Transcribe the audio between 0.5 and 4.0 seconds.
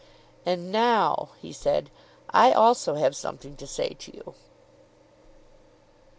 now," he said, "I also have something to say